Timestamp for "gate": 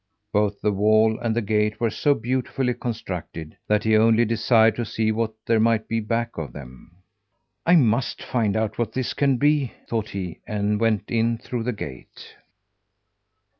1.43-1.79, 11.73-12.33